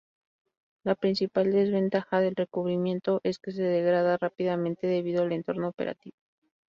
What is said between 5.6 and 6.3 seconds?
operativo.